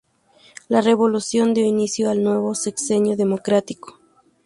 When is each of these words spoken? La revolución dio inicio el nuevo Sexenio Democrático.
La 0.67 0.81
revolución 0.81 1.53
dio 1.53 1.63
inicio 1.63 2.09
el 2.09 2.23
nuevo 2.23 2.55
Sexenio 2.55 3.15
Democrático. 3.15 3.99